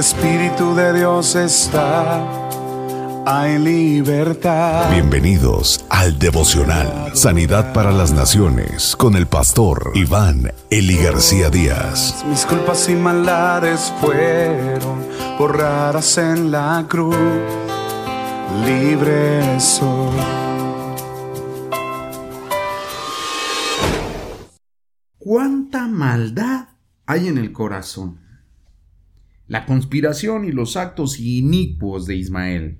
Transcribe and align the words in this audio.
Espíritu 0.00 0.74
de 0.74 0.94
Dios 0.94 1.34
está, 1.36 2.26
hay 3.26 3.58
libertad. 3.58 4.90
Bienvenidos 4.90 5.84
al 5.90 6.18
devocional 6.18 7.14
Sanidad 7.14 7.74
para 7.74 7.92
las 7.92 8.10
Naciones 8.10 8.96
con 8.96 9.14
el 9.14 9.26
pastor 9.26 9.92
Iván 9.94 10.54
Eli 10.70 10.96
García 10.96 11.50
Díaz. 11.50 12.24
Mis 12.26 12.46
culpas 12.46 12.88
y 12.88 12.94
maldades 12.94 13.92
fueron 14.00 15.06
borradas 15.38 16.16
en 16.16 16.50
la 16.50 16.86
cruz, 16.88 17.14
libre 18.64 19.60
soy. 19.60 20.16
¿Cuánta 25.18 25.86
maldad 25.86 26.68
hay 27.04 27.28
en 27.28 27.36
el 27.36 27.52
corazón? 27.52 28.29
La 29.50 29.66
conspiración 29.66 30.44
y 30.44 30.52
los 30.52 30.76
actos 30.76 31.18
inicuos 31.18 32.06
de 32.06 32.14
Ismael. 32.14 32.78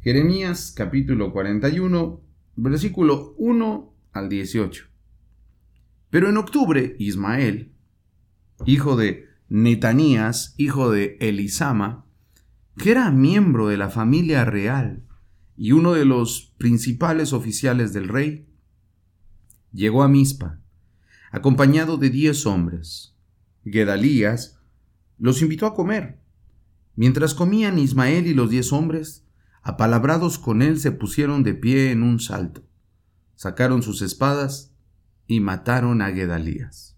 Jeremías 0.00 0.72
capítulo 0.74 1.30
41, 1.30 2.22
versículo 2.56 3.34
1 3.36 3.94
al 4.12 4.30
18. 4.30 4.86
Pero 6.08 6.30
en 6.30 6.38
octubre, 6.38 6.96
Ismael, 6.98 7.74
hijo 8.64 8.96
de 8.96 9.26
Netanías, 9.50 10.54
hijo 10.56 10.90
de 10.90 11.18
Elisama, 11.20 12.06
que 12.78 12.92
era 12.92 13.10
miembro 13.10 13.68
de 13.68 13.76
la 13.76 13.90
familia 13.90 14.46
real 14.46 15.04
y 15.54 15.72
uno 15.72 15.92
de 15.92 16.06
los 16.06 16.54
principales 16.56 17.34
oficiales 17.34 17.92
del 17.92 18.08
rey, 18.08 18.48
llegó 19.74 20.02
a 20.02 20.08
Mizpa, 20.08 20.62
acompañado 21.30 21.98
de 21.98 22.08
diez 22.08 22.46
hombres. 22.46 23.18
Gedalías, 23.66 24.57
los 25.18 25.42
invitó 25.42 25.66
a 25.66 25.74
comer. 25.74 26.20
Mientras 26.96 27.34
comían 27.34 27.78
Ismael 27.78 28.26
y 28.26 28.34
los 28.34 28.50
diez 28.50 28.72
hombres, 28.72 29.24
apalabrados 29.62 30.38
con 30.38 30.62
él, 30.62 30.80
se 30.80 30.92
pusieron 30.92 31.42
de 31.42 31.54
pie 31.54 31.90
en 31.90 32.02
un 32.02 32.20
salto, 32.20 32.64
sacaron 33.34 33.82
sus 33.82 34.02
espadas 34.02 34.74
y 35.26 35.40
mataron 35.40 36.02
a 36.02 36.12
Gedalías. 36.12 36.96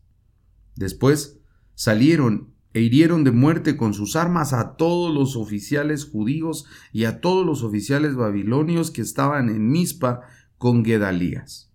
Después 0.77 1.41
salieron 1.75 2.55
e 2.73 2.81
hirieron 2.81 3.25
de 3.25 3.33
muerte 3.33 3.77
con 3.77 3.95
sus 3.95 4.15
armas 4.15 4.53
a 4.53 4.77
todos 4.77 5.13
los 5.13 5.37
oficiales 5.37 6.05
judíos 6.05 6.67
y 6.93 7.05
a 7.05 7.21
todos 7.21 7.45
los 7.45 7.65
oficiales 7.65 8.15
babilonios 8.15 8.91
que 8.91 9.03
estaban 9.03 9.49
en 9.49 9.69
Mizpa 9.69 10.21
con 10.57 10.85
Gedalías. 10.85 11.73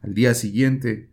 Al 0.00 0.14
día 0.14 0.34
siguiente, 0.34 1.12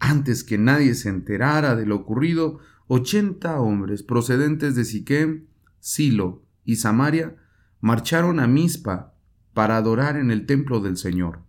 antes 0.00 0.42
que 0.42 0.58
nadie 0.58 0.94
se 0.94 1.08
enterara 1.08 1.76
de 1.76 1.86
lo 1.86 1.96
ocurrido, 1.96 2.58
ochenta 2.88 3.60
hombres 3.60 4.02
procedentes 4.02 4.74
de 4.74 4.84
Siquem, 4.84 5.46
Silo 5.78 6.42
y 6.64 6.76
Samaria 6.76 7.36
marcharon 7.80 8.40
a 8.40 8.48
Mizpa 8.48 9.14
para 9.52 9.76
adorar 9.76 10.16
en 10.16 10.30
el 10.30 10.46
templo 10.46 10.80
del 10.80 10.96
Señor. 10.96 11.42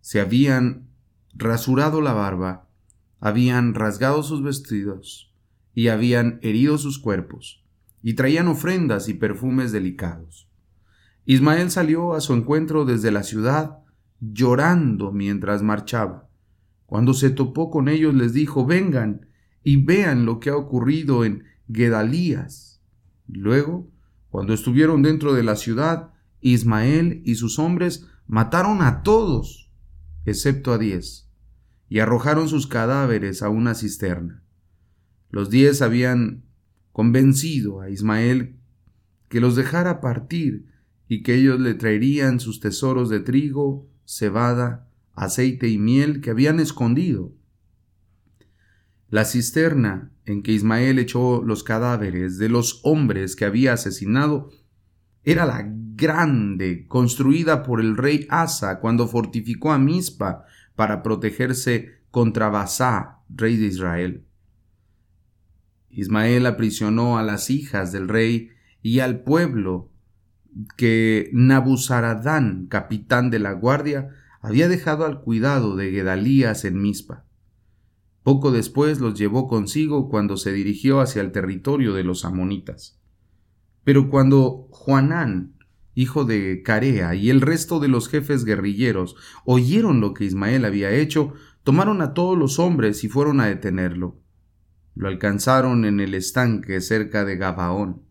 Se 0.00 0.20
habían 0.20 0.88
rasurado 1.34 2.00
la 2.00 2.12
barba, 2.12 2.68
habían 3.20 3.74
rasgado 3.74 4.22
sus 4.22 4.42
vestidos 4.42 5.34
y 5.74 5.88
habían 5.88 6.38
herido 6.42 6.78
sus 6.78 6.98
cuerpos, 6.98 7.64
y 8.02 8.14
traían 8.14 8.48
ofrendas 8.48 9.08
y 9.08 9.14
perfumes 9.14 9.72
delicados. 9.72 10.48
Ismael 11.24 11.70
salió 11.70 12.14
a 12.14 12.20
su 12.20 12.32
encuentro 12.32 12.84
desde 12.84 13.10
la 13.10 13.22
ciudad, 13.22 13.78
llorando 14.20 15.12
mientras 15.12 15.62
marchaba. 15.62 16.28
Cuando 16.86 17.12
se 17.12 17.30
topó 17.30 17.70
con 17.70 17.88
ellos 17.88 18.14
les 18.14 18.32
dijo, 18.32 18.64
vengan 18.64 19.27
y 19.62 19.82
vean 19.84 20.26
lo 20.26 20.40
que 20.40 20.50
ha 20.50 20.56
ocurrido 20.56 21.24
en 21.24 21.44
Gedalías. 21.72 22.80
Luego, 23.26 23.90
cuando 24.30 24.54
estuvieron 24.54 25.02
dentro 25.02 25.34
de 25.34 25.42
la 25.42 25.56
ciudad, 25.56 26.12
Ismael 26.40 27.22
y 27.24 27.34
sus 27.34 27.58
hombres 27.58 28.06
mataron 28.26 28.82
a 28.82 29.02
todos, 29.02 29.70
excepto 30.24 30.72
a 30.72 30.78
diez, 30.78 31.28
y 31.88 32.00
arrojaron 32.00 32.48
sus 32.48 32.66
cadáveres 32.66 33.42
a 33.42 33.48
una 33.48 33.74
cisterna. 33.74 34.42
Los 35.30 35.50
diez 35.50 35.82
habían 35.82 36.44
convencido 36.92 37.80
a 37.80 37.90
Ismael 37.90 38.56
que 39.28 39.40
los 39.40 39.56
dejara 39.56 40.00
partir 40.00 40.66
y 41.06 41.22
que 41.22 41.34
ellos 41.34 41.60
le 41.60 41.74
traerían 41.74 42.40
sus 42.40 42.60
tesoros 42.60 43.08
de 43.08 43.20
trigo, 43.20 43.88
cebada, 44.04 44.88
aceite 45.14 45.68
y 45.68 45.78
miel 45.78 46.20
que 46.20 46.30
habían 46.30 46.60
escondido. 46.60 47.32
La 49.10 49.24
cisterna 49.24 50.10
en 50.26 50.42
que 50.42 50.52
Ismael 50.52 50.98
echó 50.98 51.42
los 51.42 51.64
cadáveres 51.64 52.36
de 52.36 52.50
los 52.50 52.80
hombres 52.82 53.36
que 53.36 53.46
había 53.46 53.72
asesinado 53.72 54.50
era 55.24 55.46
la 55.46 55.64
grande 55.66 56.86
construida 56.86 57.62
por 57.62 57.80
el 57.80 57.96
rey 57.96 58.26
Asa 58.28 58.80
cuando 58.80 59.08
fortificó 59.08 59.72
a 59.72 59.78
Mizpa 59.78 60.44
para 60.76 61.02
protegerse 61.02 62.02
contra 62.10 62.50
Basá, 62.50 63.20
rey 63.28 63.56
de 63.56 63.66
Israel. 63.66 64.24
Ismael 65.90 66.46
aprisionó 66.46 67.18
a 67.18 67.22
las 67.22 67.50
hijas 67.50 67.92
del 67.92 68.08
rey 68.08 68.50
y 68.82 69.00
al 69.00 69.20
pueblo 69.20 69.90
que 70.76 71.30
Nabuzaradán, 71.32 72.66
capitán 72.66 73.30
de 73.30 73.38
la 73.38 73.52
guardia, 73.52 74.10
había 74.40 74.68
dejado 74.68 75.04
al 75.04 75.20
cuidado 75.22 75.76
de 75.76 75.90
Gedalías 75.90 76.64
en 76.64 76.80
Mizpa. 76.80 77.24
Poco 78.28 78.50
después 78.50 79.00
los 79.00 79.18
llevó 79.18 79.48
consigo 79.48 80.10
cuando 80.10 80.36
se 80.36 80.52
dirigió 80.52 81.00
hacia 81.00 81.22
el 81.22 81.32
territorio 81.32 81.94
de 81.94 82.04
los 82.04 82.26
amonitas. 82.26 83.00
Pero 83.84 84.10
cuando 84.10 84.68
Juanán, 84.70 85.54
hijo 85.94 86.26
de 86.26 86.62
Carea, 86.62 87.14
y 87.14 87.30
el 87.30 87.40
resto 87.40 87.80
de 87.80 87.88
los 87.88 88.10
jefes 88.10 88.44
guerrilleros 88.44 89.16
oyeron 89.46 90.02
lo 90.02 90.12
que 90.12 90.26
Ismael 90.26 90.66
había 90.66 90.90
hecho, 90.90 91.32
tomaron 91.64 92.02
a 92.02 92.12
todos 92.12 92.36
los 92.36 92.58
hombres 92.58 93.02
y 93.02 93.08
fueron 93.08 93.40
a 93.40 93.46
detenerlo. 93.46 94.20
Lo 94.94 95.08
alcanzaron 95.08 95.86
en 95.86 95.98
el 95.98 96.12
estanque 96.12 96.82
cerca 96.82 97.24
de 97.24 97.38
Gabaón. 97.38 98.02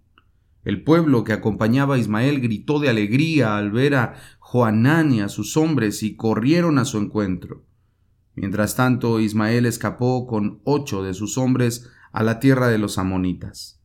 El 0.63 0.83
pueblo 0.83 1.25
que 1.25 1.33
acompañaba 1.33 1.93
a 1.93 1.99
Ismael 1.99 2.41
gritó 2.41 2.79
de 2.79 2.89
alegría 2.89 3.55
al 3.55 3.69
ver 3.69 3.93
a 3.93 4.15
Juanán 4.39 5.13
y 5.13 5.21
a 5.21 5.29
sus 5.29 5.55
hombres 5.57 6.01
y 6.01 6.15
corrieron 6.15 6.79
a 6.79 6.85
su 6.85 6.97
encuentro. 6.97 7.67
Mientras 8.37 8.75
tanto, 8.75 9.19
Ismael 9.19 9.65
escapó 9.65 10.27
con 10.27 10.61
ocho 10.63 11.01
de 11.01 11.15
sus 11.15 11.39
hombres 11.39 11.89
a 12.11 12.21
la 12.21 12.39
tierra 12.39 12.67
de 12.67 12.77
los 12.77 12.99
amonitas. 12.99 13.81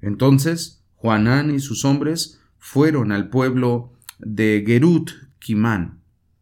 Entonces, 0.00 0.84
Juanán 0.96 1.54
y 1.54 1.60
sus 1.60 1.84
hombres 1.84 2.40
fueron 2.58 3.12
al 3.12 3.30
pueblo 3.30 3.92
de 4.18 4.64
Gerut 4.66 5.12
Kimán, 5.38 6.00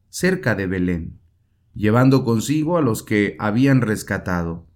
cerca 0.08 0.54
de 0.54 0.66
Belén, 0.66 1.18
llevando 1.74 2.24
consigo 2.24 2.78
a 2.78 2.80
los 2.80 3.02
que 3.02 3.36
habían 3.38 3.82
rescatado, 3.82 4.66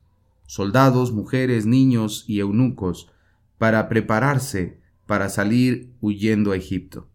soldados, 0.47 1.11
mujeres, 1.11 1.65
niños 1.65 2.27
y 2.29 2.41
eunucos, 2.41 3.11
para 3.57 3.89
prepararse 3.89 4.79
para 5.07 5.31
salir 5.31 5.95
huyendo 6.03 6.53
a 6.53 6.57
Egipto 6.57 7.09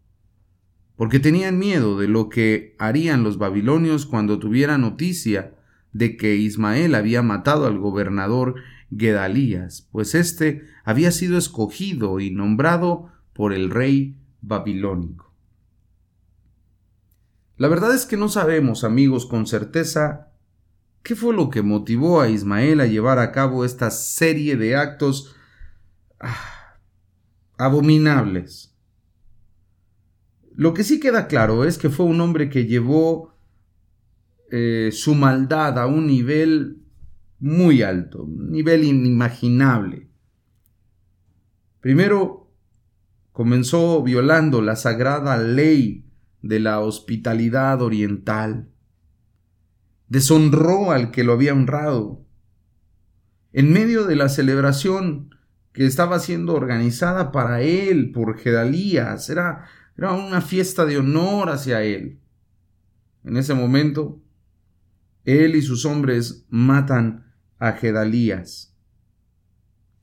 porque 1.04 1.20
tenían 1.20 1.60
miedo 1.60 2.00
de 2.00 2.08
lo 2.08 2.30
que 2.30 2.78
harían 2.80 3.26
los 3.26 3.38
babilonios 3.38 4.06
cuando 4.06 4.40
tuvieran 4.40 4.80
noticia 4.80 5.54
de 5.92 6.16
que 6.16 6.38
Ismael 6.38 6.96
había 6.96 7.22
matado 7.22 7.68
al 7.68 7.78
gobernador 7.78 8.56
Gedalías, 8.90 9.90
pues 9.92 10.16
éste 10.16 10.64
había 10.86 11.12
sido 11.12 11.38
escogido 11.38 12.22
y 12.22 12.32
nombrado 12.32 13.12
por 13.34 13.52
el 13.52 13.70
rey 13.70 14.16
babilónico. 14.40 15.34
La 17.58 17.68
verdad 17.68 17.94
es 17.94 18.06
que 18.06 18.16
no 18.16 18.30
sabemos, 18.30 18.86
amigos, 18.86 19.26
con 19.26 19.46
certeza 19.46 20.32
qué 21.02 21.18
fue 21.18 21.34
lo 21.34 21.50
que 21.50 21.64
motivó 21.64 22.22
a 22.22 22.30
Ismael 22.30 22.80
a 22.80 22.88
llevar 22.88 23.20
a 23.20 23.34
cabo 23.34 23.66
esta 23.66 23.92
serie 23.92 24.56
de 24.56 24.78
actos 24.78 25.36
ah, 26.22 26.78
abominables 27.58 28.73
lo 30.56 30.74
que 30.74 30.84
sí 30.84 31.00
queda 31.00 31.28
claro 31.28 31.66
es 31.66 31.78
que 31.78 31.90
fue 31.90 32.06
un 32.06 32.22
hombre 32.22 32.50
que 32.50 32.66
llevó 32.66 33.34
eh, 34.52 34.90
su 34.92 35.16
maldad 35.16 35.80
a 35.80 35.88
un 35.88 36.08
nivel 36.08 36.84
muy 37.40 37.82
alto, 37.82 38.24
un 38.24 38.52
nivel 38.52 38.84
inimaginable. 38.84 40.08
Primero, 41.82 42.52
comenzó 43.32 44.02
violando 44.04 44.62
la 44.62 44.76
sagrada 44.76 45.38
ley 45.38 46.06
de 46.42 46.60
la 46.60 46.80
hospitalidad 46.80 47.82
oriental. 47.82 48.70
Deshonró 50.08 50.92
al 50.92 51.12
que 51.12 51.24
lo 51.24 51.34
había 51.34 51.54
honrado. 51.54 52.24
En 53.52 53.74
medio 53.74 54.06
de 54.06 54.16
la 54.16 54.30
celebración 54.30 55.36
que 55.74 55.86
estaba 55.86 56.20
siendo 56.20 56.54
organizada 56.54 57.32
para 57.32 57.62
él 57.62 58.12
por 58.12 58.38
Gedalías, 58.38 59.30
era 59.30 59.66
era 59.98 60.14
una 60.14 60.42
fiesta 60.42 60.86
de 60.86 60.98
honor 60.98 61.50
hacia 61.50 61.84
él. 61.84 62.20
En 63.24 63.38
ese 63.38 63.54
momento, 63.54 64.22
él 65.24 65.56
y 65.56 65.62
sus 65.62 65.86
hombres 65.86 66.46
matan 66.50 67.34
a 67.60 67.74
Gedalías. 67.74 68.70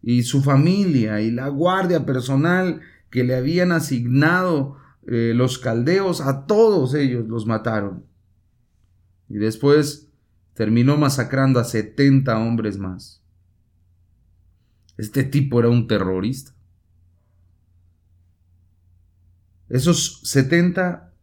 y 0.03 0.23
su 0.23 0.43
familia 0.43 1.21
y 1.21 1.31
la 1.31 1.49
guardia 1.49 2.07
personal 2.07 2.81
que 3.11 3.23
le 3.23 3.35
habían 3.35 3.71
asignado 3.71 4.79
eh, 5.07 5.33
los 5.35 5.59
caldeos, 5.59 6.23
a 6.23 6.47
todos 6.47 6.95
ellos 6.95 7.29
los 7.29 7.45
mataron. 7.47 8.07
Y 9.29 9.35
después 9.35 10.11
terminó 10.55 10.97
masacrando 10.97 11.61
a 11.61 11.65
70 11.65 12.39
hombres 12.39 12.79
más. 12.79 13.23
Este 14.97 15.25
tipo 15.25 15.61
era 15.61 15.69
un 15.69 15.87
terrorista. 15.87 16.55
Esos 19.71 20.21
70, 20.25 21.15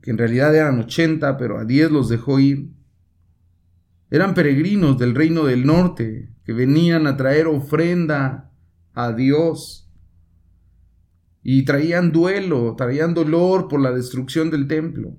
que 0.00 0.12
en 0.12 0.18
realidad 0.18 0.54
eran 0.54 0.78
80, 0.78 1.36
pero 1.36 1.58
a 1.58 1.64
10 1.64 1.90
los 1.90 2.08
dejó 2.08 2.38
ir, 2.38 2.70
eran 4.10 4.34
peregrinos 4.34 4.96
del 4.98 5.14
reino 5.14 5.44
del 5.44 5.66
norte 5.66 6.32
que 6.44 6.52
venían 6.52 7.08
a 7.08 7.16
traer 7.16 7.48
ofrenda 7.48 8.52
a 8.94 9.12
Dios 9.12 9.90
y 11.42 11.64
traían 11.64 12.12
duelo, 12.12 12.76
traían 12.76 13.14
dolor 13.14 13.66
por 13.66 13.80
la 13.80 13.90
destrucción 13.90 14.50
del 14.50 14.68
templo. 14.68 15.16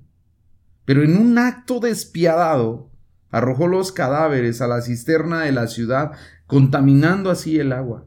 Pero 0.86 1.02
en 1.02 1.18
un 1.18 1.36
acto 1.36 1.80
despiadado 1.80 2.90
arrojó 3.30 3.66
los 3.66 3.92
cadáveres 3.92 4.62
a 4.62 4.68
la 4.68 4.80
cisterna 4.80 5.42
de 5.42 5.52
la 5.52 5.66
ciudad, 5.66 6.12
contaminando 6.46 7.30
así 7.30 7.58
el 7.58 7.72
agua. 7.72 8.06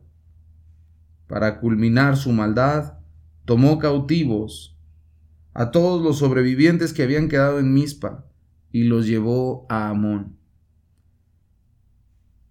Para 1.28 1.60
culminar 1.60 2.18
su 2.18 2.32
maldad, 2.32 3.01
tomó 3.46 3.80
cautivos 3.80 4.78
a 5.54 5.72
todos 5.72 6.02
los 6.02 6.20
sobrevivientes 6.20 6.94
que 6.94 7.04
habían 7.04 7.28
quedado 7.28 7.60
en 7.60 7.74
Mizpa 7.74 8.26
y 8.72 8.84
los 8.84 9.06
llevó 9.06 9.66
a 9.70 9.90
Amón. 9.90 10.38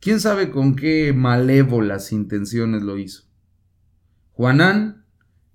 ¿Quién 0.01 0.21
sabe 0.21 0.51
con 0.51 0.77
qué 0.77 1.13
malévolas 1.13 2.13
intenciones 2.13 2.83
lo 2.83 2.99
hizo? 2.99 3.25
Juanán, 4.33 5.05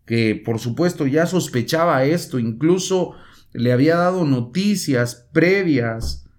que 0.06 0.40
por 0.44 0.60
supuesto 0.60 1.08
ya 1.08 1.26
sospechaba 1.26 2.04
esto, 2.04 2.38
incluso 2.38 3.14
le 3.54 3.72
había 3.72 3.96
dado 3.96 4.26
noticias 4.26 5.28
previas 5.32 6.30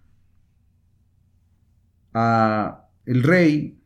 a 2.12 2.88
el 3.04 3.22
rey, 3.22 3.80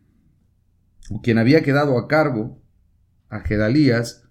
quien 1.23 1.39
había 1.39 1.63
quedado 1.63 1.99
a 1.99 2.09
cargo, 2.09 2.63
a 3.29 3.41
Gedalías, 3.41 4.30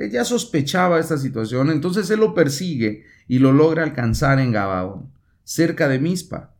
él 0.00 0.10
ya 0.10 0.24
sospechaba 0.24 0.98
esta 0.98 1.18
situación, 1.18 1.68
entonces 1.68 2.10
él 2.10 2.20
lo 2.20 2.32
persigue 2.32 3.04
y 3.28 3.38
lo 3.38 3.52
logra 3.52 3.82
alcanzar 3.82 4.40
en 4.40 4.50
Gabaón, 4.50 5.12
cerca 5.44 5.88
de 5.88 5.98
Mizpa. 5.98 6.54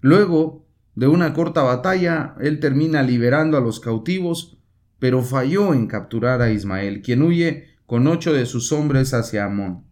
Luego 0.00 0.64
de 0.94 1.08
una 1.08 1.34
corta 1.34 1.62
batalla, 1.62 2.36
él 2.40 2.60
termina 2.60 3.02
liberando 3.02 3.56
a 3.56 3.60
los 3.60 3.80
cautivos, 3.80 4.58
pero 5.00 5.22
falló 5.22 5.74
en 5.74 5.88
capturar 5.88 6.40
a 6.40 6.52
Ismael, 6.52 7.02
quien 7.02 7.22
huye 7.22 7.66
con 7.84 8.06
ocho 8.06 8.32
de 8.32 8.46
sus 8.46 8.70
hombres 8.70 9.12
hacia 9.12 9.46
Amón. 9.46 9.82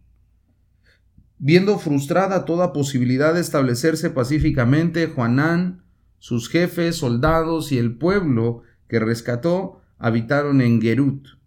Viendo 1.39 1.77
frustrada 1.77 2.45
toda 2.45 2.71
posibilidad 2.71 3.33
de 3.33 3.41
establecerse 3.41 4.11
pacíficamente, 4.11 5.07
Juanán, 5.07 5.83
sus 6.19 6.47
jefes, 6.47 6.95
soldados 6.95 7.73
y 7.73 7.79
el 7.79 7.97
pueblo 7.97 8.61
que 8.87 8.99
rescató 8.99 9.81
habitaron 9.97 10.61
en 10.61 10.81
Gerut. 10.81 11.40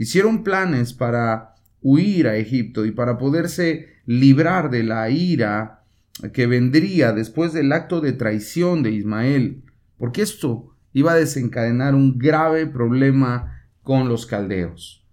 Hicieron 0.00 0.44
planes 0.44 0.94
para 0.94 1.56
huir 1.82 2.26
a 2.26 2.36
Egipto 2.36 2.86
y 2.86 2.90
para 2.90 3.18
poderse 3.18 3.96
librar 4.06 4.70
de 4.70 4.82
la 4.82 5.10
ira 5.10 5.84
que 6.32 6.46
vendría 6.46 7.12
después 7.12 7.52
del 7.52 7.70
acto 7.70 8.00
de 8.00 8.14
traición 8.14 8.82
de 8.82 8.92
Ismael, 8.92 9.62
porque 9.98 10.22
esto 10.22 10.74
iba 10.94 11.12
a 11.12 11.16
desencadenar 11.16 11.94
un 11.94 12.16
grave 12.16 12.66
problema 12.66 13.66
con 13.82 14.08
los 14.08 14.24
caldeos. 14.24 15.06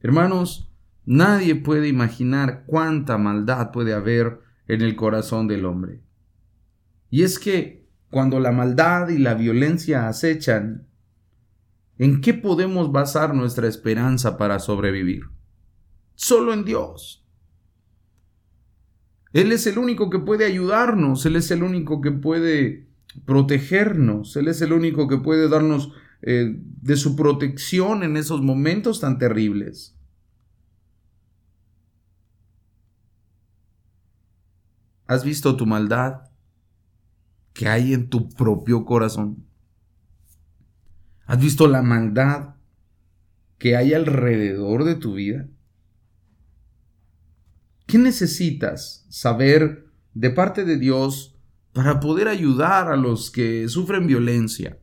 Hermanos, 0.00 0.74
nadie 1.04 1.54
puede 1.54 1.86
imaginar 1.86 2.64
cuánta 2.66 3.18
maldad 3.18 3.70
puede 3.70 3.94
haber 3.94 4.40
en 4.66 4.80
el 4.80 4.96
corazón 4.96 5.46
del 5.46 5.64
hombre. 5.64 6.00
Y 7.08 7.22
es 7.22 7.38
que 7.38 7.86
cuando 8.10 8.40
la 8.40 8.50
maldad 8.50 9.10
y 9.10 9.18
la 9.18 9.34
violencia 9.34 10.08
acechan, 10.08 10.89
¿en 12.00 12.22
qué 12.22 12.32
podemos 12.32 12.92
basar 12.92 13.34
nuestra 13.34 13.68
esperanza 13.68 14.38
para 14.38 14.58
sobrevivir? 14.58 15.24
Solo 16.14 16.54
en 16.54 16.64
Dios. 16.64 17.26
Él 19.34 19.52
es 19.52 19.66
el 19.66 19.76
único 19.76 20.08
que 20.08 20.18
puede 20.18 20.46
ayudarnos, 20.46 21.26
Él 21.26 21.36
es 21.36 21.50
el 21.50 21.62
único 21.62 22.00
que 22.00 22.10
puede 22.10 22.88
protegernos, 23.26 24.34
Él 24.36 24.48
es 24.48 24.62
el 24.62 24.72
único 24.72 25.08
que 25.08 25.18
puede 25.18 25.50
darnos 25.50 25.92
eh, 26.22 26.56
de 26.56 26.96
su 26.96 27.16
protección 27.16 28.02
en 28.02 28.16
esos 28.16 28.40
momentos 28.40 29.00
tan 29.00 29.18
terribles. 29.18 29.94
¿Has 35.06 35.22
visto 35.22 35.54
tu 35.54 35.66
maldad 35.66 36.22
que 37.52 37.68
hay 37.68 37.92
en 37.92 38.08
tu 38.08 38.30
propio 38.30 38.86
corazón? 38.86 39.49
¿Has 41.30 41.38
visto 41.38 41.68
la 41.68 41.80
maldad 41.80 42.56
que 43.56 43.76
hay 43.76 43.94
alrededor 43.94 44.82
de 44.82 44.96
tu 44.96 45.14
vida? 45.14 45.46
¿Qué 47.86 47.98
necesitas 47.98 49.06
saber 49.10 49.86
de 50.12 50.30
parte 50.30 50.64
de 50.64 50.76
Dios 50.76 51.38
para 51.72 52.00
poder 52.00 52.26
ayudar 52.26 52.90
a 52.90 52.96
los 52.96 53.30
que 53.30 53.68
sufren 53.68 54.08
violencia? 54.08 54.80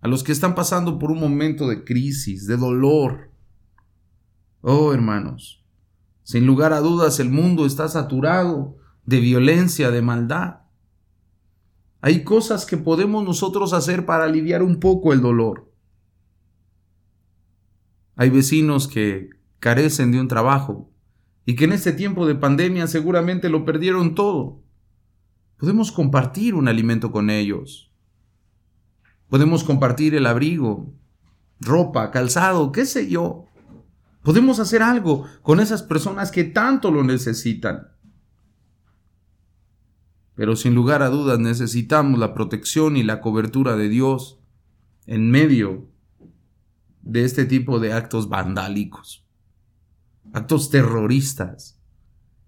A 0.00 0.08
los 0.08 0.24
que 0.24 0.32
están 0.32 0.56
pasando 0.56 0.98
por 0.98 1.12
un 1.12 1.20
momento 1.20 1.68
de 1.68 1.84
crisis, 1.84 2.48
de 2.48 2.56
dolor. 2.56 3.30
Oh, 4.60 4.92
hermanos, 4.92 5.64
sin 6.24 6.46
lugar 6.46 6.72
a 6.72 6.80
dudas 6.80 7.20
el 7.20 7.30
mundo 7.30 7.64
está 7.64 7.86
saturado 7.86 8.76
de 9.06 9.20
violencia, 9.20 9.92
de 9.92 10.02
maldad. 10.02 10.61
Hay 12.04 12.24
cosas 12.24 12.66
que 12.66 12.76
podemos 12.76 13.24
nosotros 13.24 13.72
hacer 13.72 14.04
para 14.04 14.24
aliviar 14.24 14.64
un 14.64 14.80
poco 14.80 15.12
el 15.12 15.20
dolor. 15.20 15.72
Hay 18.16 18.28
vecinos 18.28 18.88
que 18.88 19.30
carecen 19.60 20.10
de 20.10 20.20
un 20.20 20.26
trabajo 20.26 20.90
y 21.46 21.54
que 21.54 21.64
en 21.64 21.72
este 21.72 21.92
tiempo 21.92 22.26
de 22.26 22.34
pandemia 22.34 22.88
seguramente 22.88 23.48
lo 23.48 23.64
perdieron 23.64 24.16
todo. 24.16 24.64
Podemos 25.58 25.92
compartir 25.92 26.56
un 26.56 26.66
alimento 26.66 27.12
con 27.12 27.30
ellos. 27.30 27.92
Podemos 29.28 29.62
compartir 29.62 30.16
el 30.16 30.26
abrigo, 30.26 30.92
ropa, 31.60 32.10
calzado, 32.10 32.72
qué 32.72 32.84
sé 32.84 33.08
yo. 33.08 33.46
Podemos 34.24 34.58
hacer 34.58 34.82
algo 34.82 35.24
con 35.42 35.60
esas 35.60 35.84
personas 35.84 36.32
que 36.32 36.42
tanto 36.42 36.90
lo 36.90 37.04
necesitan. 37.04 37.92
Pero 40.34 40.56
sin 40.56 40.74
lugar 40.74 41.02
a 41.02 41.10
dudas 41.10 41.38
necesitamos 41.38 42.18
la 42.18 42.34
protección 42.34 42.96
y 42.96 43.02
la 43.02 43.20
cobertura 43.20 43.76
de 43.76 43.88
Dios 43.88 44.38
en 45.06 45.30
medio 45.30 45.88
de 47.02 47.24
este 47.24 47.44
tipo 47.44 47.80
de 47.80 47.92
actos 47.92 48.28
vandálicos 48.28 49.22
actos 50.32 50.70
terroristas, 50.70 51.78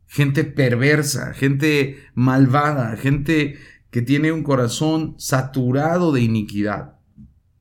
gente 0.07 0.45
perversa, 0.45 1.35
gente 1.35 1.99
malvada, 2.15 2.97
gente 2.97 3.59
que 3.91 4.03
tiene 4.03 4.33
un 4.33 4.43
corazón 4.43 5.15
saturado 5.19 6.13
de 6.13 6.23
iniquidad. 6.23 6.99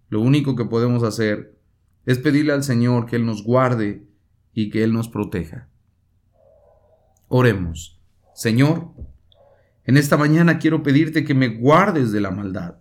Lo 0.10 0.22
único 0.22 0.56
que 0.56 0.66
podemos 0.66 1.04
hacer 1.04 1.58
es 2.06 2.20
pedirle 2.20 2.54
al 2.54 2.64
Señor 2.64 3.06
que 3.06 3.16
Él 3.16 3.26
nos 3.26 3.44
guarde 3.44 4.06
y 4.54 4.70
que 4.70 4.84
Él 4.84 4.94
nos 4.94 5.10
proteja. 5.10 5.70
Oremos. 7.28 8.00
Señor, 8.36 8.92
en 9.86 9.98
esta 9.98 10.18
mañana 10.18 10.60
quiero 10.60 10.84
pedirte 10.84 11.24
que 11.24 11.34
me 11.34 11.50
guardes 11.50 12.12
de 12.12 12.22
la 12.22 12.32
maldad 12.32 12.76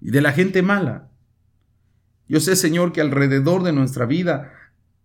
y 0.00 0.10
de 0.10 0.20
la 0.20 0.32
gente 0.32 0.62
mala. 0.62 1.10
Yo 2.28 2.40
sé, 2.40 2.56
Señor, 2.56 2.92
que 2.92 3.00
alrededor 3.00 3.62
de 3.62 3.72
nuestra 3.72 4.06
vida 4.06 4.52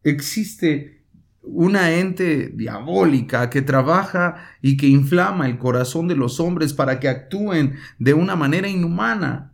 existe 0.04 0.98
una 1.42 1.92
ente 1.94 2.50
diabólica 2.50 3.50
que 3.50 3.62
trabaja 3.62 4.36
y 4.62 4.78
que 4.78 4.88
inflama 4.88 5.48
el 5.48 5.58
corazón 5.58 6.08
de 6.08 6.16
los 6.16 6.40
hombres 6.40 6.74
para 6.74 7.00
que 7.00 7.08
actúen 7.08 7.76
de 8.00 8.14
una 8.14 8.36
manera 8.36 8.68
inhumana. 8.68 9.54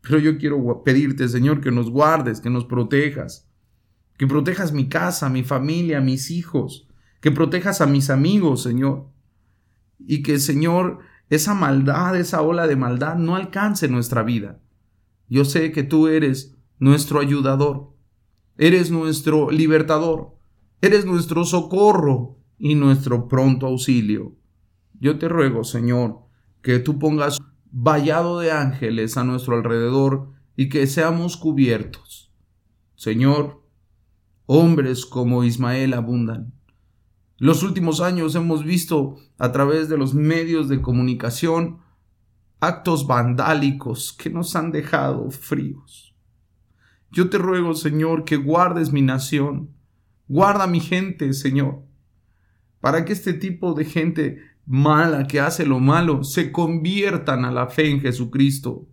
Pero 0.00 0.18
yo 0.18 0.38
quiero 0.38 0.82
pedirte, 0.84 1.28
Señor, 1.28 1.60
que 1.60 1.70
nos 1.70 1.90
guardes, 1.90 2.40
que 2.40 2.50
nos 2.50 2.64
protejas, 2.64 3.48
que 4.16 4.26
protejas 4.26 4.72
mi 4.72 4.88
casa, 4.88 5.28
mi 5.28 5.42
familia, 5.42 6.00
mis 6.00 6.30
hijos, 6.30 6.88
que 7.20 7.30
protejas 7.30 7.80
a 7.80 7.86
mis 7.86 8.08
amigos, 8.08 8.62
Señor. 8.62 9.08
Y 9.98 10.22
que, 10.22 10.38
Señor, 10.38 11.00
esa 11.28 11.54
maldad, 11.54 12.16
esa 12.16 12.42
ola 12.42 12.66
de 12.66 12.76
maldad 12.76 13.16
no 13.16 13.36
alcance 13.36 13.88
nuestra 13.88 14.22
vida. 14.22 14.60
Yo 15.28 15.44
sé 15.44 15.72
que 15.72 15.82
tú 15.82 16.08
eres 16.08 16.56
nuestro 16.78 17.20
ayudador, 17.20 17.94
eres 18.56 18.90
nuestro 18.90 19.50
libertador, 19.50 20.36
Eres 20.82 21.06
nuestro 21.06 21.44
socorro 21.44 22.38
y 22.58 22.74
nuestro 22.74 23.28
pronto 23.28 23.66
auxilio. 23.66 24.36
Yo 25.00 25.18
te 25.18 25.26
ruego, 25.28 25.64
Señor, 25.64 26.20
que 26.62 26.78
tú 26.78 26.98
pongas 26.98 27.38
vallado 27.72 28.40
de 28.40 28.52
ángeles 28.52 29.16
a 29.16 29.24
nuestro 29.24 29.56
alrededor 29.56 30.32
y 30.54 30.68
que 30.68 30.86
seamos 30.86 31.38
cubiertos. 31.38 32.30
Señor, 32.94 33.62
hombres 34.44 35.06
como 35.06 35.44
Ismael 35.44 35.94
abundan. 35.94 36.52
Los 37.38 37.62
últimos 37.62 38.00
años 38.00 38.34
hemos 38.34 38.64
visto 38.64 39.16
a 39.36 39.52
través 39.52 39.90
de 39.90 39.98
los 39.98 40.14
medios 40.14 40.68
de 40.68 40.80
comunicación 40.80 41.80
actos 42.60 43.06
vandálicos 43.06 44.14
que 44.14 44.30
nos 44.30 44.56
han 44.56 44.72
dejado 44.72 45.30
fríos. 45.30 46.14
Yo 47.10 47.28
te 47.28 47.36
ruego, 47.36 47.74
Señor, 47.74 48.24
que 48.24 48.36
guardes 48.36 48.90
mi 48.90 49.02
nación, 49.02 49.70
guarda 50.28 50.66
mi 50.66 50.80
gente, 50.80 51.34
Señor, 51.34 51.82
para 52.80 53.04
que 53.04 53.12
este 53.12 53.34
tipo 53.34 53.74
de 53.74 53.84
gente 53.84 54.38
mala 54.64 55.26
que 55.26 55.38
hace 55.38 55.66
lo 55.66 55.78
malo 55.78 56.24
se 56.24 56.50
conviertan 56.50 57.44
a 57.44 57.52
la 57.52 57.68
fe 57.68 57.90
en 57.90 58.00
Jesucristo 58.00 58.88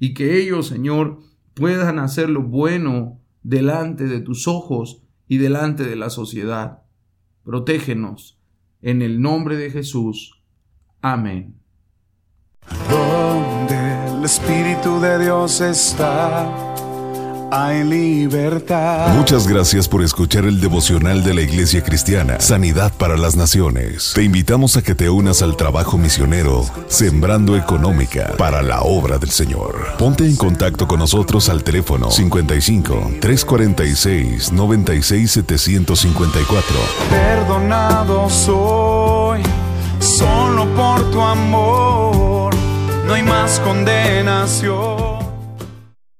y 0.00 0.12
que 0.12 0.40
ellos, 0.40 0.66
Señor, 0.66 1.20
puedan 1.54 2.00
hacer 2.00 2.30
lo 2.30 2.42
bueno 2.42 3.20
delante 3.44 4.04
de 4.04 4.20
tus 4.20 4.48
ojos 4.48 5.02
y 5.28 5.38
delante 5.38 5.84
de 5.84 5.96
la 5.96 6.10
sociedad. 6.10 6.85
Protégenos. 7.46 8.36
En 8.82 9.02
el 9.02 9.22
nombre 9.22 9.56
de 9.56 9.70
Jesús. 9.70 10.42
Amén. 11.00 11.54
Donde 12.90 14.08
el 14.08 14.24
Espíritu 14.24 14.98
de 14.98 15.20
Dios 15.20 15.60
está 15.60 16.75
hay 17.50 17.84
libertad. 17.84 19.14
Muchas 19.14 19.46
gracias 19.46 19.88
por 19.88 20.02
escuchar 20.02 20.44
el 20.44 20.60
devocional 20.60 21.22
de 21.22 21.34
la 21.34 21.42
Iglesia 21.42 21.82
Cristiana, 21.82 22.40
Sanidad 22.40 22.92
para 22.96 23.16
las 23.16 23.36
Naciones. 23.36 24.12
Te 24.14 24.22
invitamos 24.22 24.76
a 24.76 24.82
que 24.82 24.94
te 24.94 25.10
unas 25.10 25.42
al 25.42 25.56
trabajo 25.56 25.98
misionero, 25.98 26.64
Sembrando 26.88 27.56
Económica 27.56 28.34
para 28.38 28.62
la 28.62 28.82
obra 28.82 29.18
del 29.18 29.30
Señor. 29.30 29.96
Ponte 29.98 30.24
en 30.24 30.36
contacto 30.36 30.86
con 30.86 30.98
nosotros 30.98 31.48
al 31.48 31.62
teléfono 31.62 32.10
55 32.10 33.12
346 33.20 34.52
96 34.52 35.30
754. 35.30 36.76
Perdonado 37.10 38.28
soy, 38.30 39.42
solo 39.98 40.66
por 40.74 41.10
tu 41.10 41.20
amor, 41.20 42.54
no 43.06 43.14
hay 43.14 43.22
más 43.22 43.60
condenación. 43.60 45.15